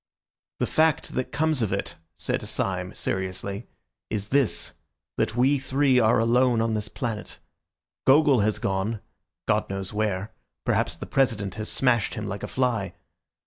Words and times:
"The 0.57 0.65
fact 0.65 1.09
that 1.13 1.31
comes 1.31 1.61
of 1.61 1.71
it," 1.71 1.93
said 2.17 2.41
Syme 2.49 2.95
seriously, 2.95 3.67
"is 4.09 4.29
this, 4.29 4.71
that 5.17 5.35
we 5.35 5.59
three 5.59 5.99
are 5.99 6.17
alone 6.17 6.59
on 6.59 6.73
this 6.73 6.89
planet. 6.89 7.37
Gogol 8.05 8.39
has 8.39 8.57
gone, 8.57 8.99
God 9.45 9.69
knows 9.69 9.93
where; 9.93 10.33
perhaps 10.65 10.95
the 10.95 11.05
President 11.05 11.53
has 11.53 11.69
smashed 11.69 12.15
him 12.15 12.25
like 12.25 12.41
a 12.41 12.47
fly. 12.47 12.95